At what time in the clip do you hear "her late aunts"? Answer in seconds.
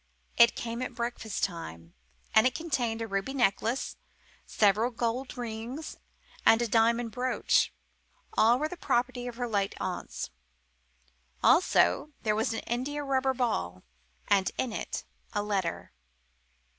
9.35-10.31